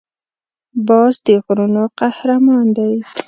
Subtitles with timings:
[0.87, 2.93] باز د غرونو قهرمان دی